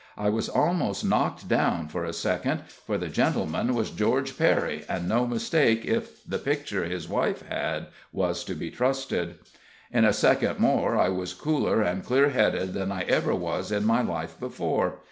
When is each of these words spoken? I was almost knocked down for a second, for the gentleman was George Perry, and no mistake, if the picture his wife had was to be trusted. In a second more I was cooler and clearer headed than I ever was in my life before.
I 0.17 0.29
was 0.29 0.49
almost 0.49 1.05
knocked 1.05 1.47
down 1.47 1.87
for 1.87 2.03
a 2.05 2.11
second, 2.11 2.63
for 2.87 2.97
the 2.97 3.07
gentleman 3.07 3.75
was 3.75 3.91
George 3.91 4.35
Perry, 4.35 4.83
and 4.89 5.07
no 5.07 5.27
mistake, 5.27 5.85
if 5.85 6.25
the 6.25 6.39
picture 6.39 6.85
his 6.85 7.07
wife 7.07 7.43
had 7.47 7.85
was 8.11 8.43
to 8.45 8.55
be 8.55 8.71
trusted. 8.71 9.35
In 9.93 10.03
a 10.03 10.11
second 10.11 10.57
more 10.57 10.97
I 10.97 11.09
was 11.09 11.35
cooler 11.35 11.83
and 11.83 12.03
clearer 12.03 12.29
headed 12.29 12.73
than 12.73 12.91
I 12.91 13.03
ever 13.03 13.35
was 13.35 13.71
in 13.71 13.85
my 13.85 14.01
life 14.01 14.39
before. 14.39 14.97